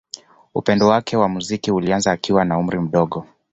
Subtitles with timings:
[0.53, 3.25] Upendo wake wa muziki ulianza akiwa na umri mdogo.